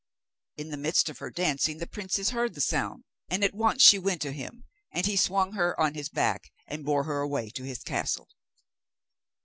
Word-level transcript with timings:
In 0.57 0.69
the 0.71 0.77
midst 0.81 1.09
of 1.09 1.19
her 1.19 1.29
dancing 1.29 1.77
the 1.77 1.85
princess 1.85 2.31
heard 2.31 2.55
the 2.55 2.59
sound, 2.61 3.03
and 3.29 3.43
at 3.43 3.53
once 3.53 3.83
she 3.83 3.99
went 3.99 4.19
to 4.23 4.31
him, 4.33 4.63
and 4.91 5.05
he 5.05 5.15
swung 5.15 5.51
her 5.51 5.79
on 5.79 5.93
his 5.93 6.09
back 6.09 6.51
and 6.65 6.83
bore 6.83 7.03
her 7.03 7.19
away 7.19 7.51
to 7.51 7.63
his 7.63 7.83
castle. 7.83 8.27